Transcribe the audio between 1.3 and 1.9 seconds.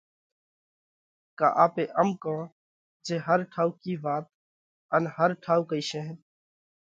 ڪا آپي